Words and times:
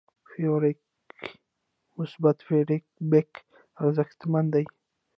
فیور 0.29 0.63
کې 1.19 1.25
مثبت 1.97 2.37
فیډبک 2.45 3.31
ارزښتمن 3.83 4.45
دی. 4.53 4.65